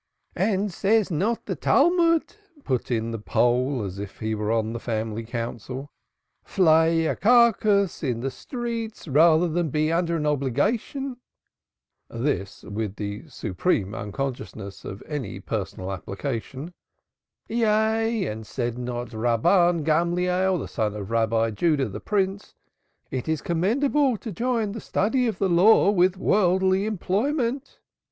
"And 0.35 0.73
says 0.73 1.11
not 1.11 1.45
the 1.45 1.55
Talmud," 1.55 2.33
put 2.63 2.89
in 2.89 3.11
the 3.11 3.19
Pole 3.19 3.83
as 3.83 3.99
if 3.99 4.17
he 4.19 4.33
were 4.33 4.51
on 4.51 4.73
the 4.73 4.79
family 4.79 5.23
council, 5.23 5.91
"'Flay 6.43 7.05
a 7.05 7.15
carcass 7.15 8.01
in 8.01 8.21
the 8.21 8.31
streets 8.31 9.07
rather 9.07 9.47
than 9.47 9.69
be 9.69 9.91
under 9.91 10.15
an 10.15 10.25
obligation'?" 10.25 11.17
This 12.09 12.63
with 12.63 12.99
supreme 13.29 13.93
unconsciousness 13.93 14.85
of 14.85 15.03
any 15.05 15.39
personal 15.39 15.91
application. 15.91 16.73
"Yea, 17.47 18.25
and 18.25 18.47
said 18.47 18.79
not 18.79 19.09
Rabban 19.13 19.83
Gamliel, 19.83 20.57
the 20.57 20.67
son 20.67 20.95
of 20.95 21.11
Rabbi 21.11 21.51
Judah 21.51 21.87
the 21.89 21.99
Prince, 21.99 22.55
'it 23.11 23.29
is 23.29 23.43
commendable 23.43 24.17
to 24.17 24.31
join 24.31 24.71
the 24.71 24.81
study 24.81 25.27
of 25.27 25.37
the 25.37 25.47
Law 25.47 25.91
with 25.91 26.17
worldly 26.17 26.87
employment'? 26.87 27.77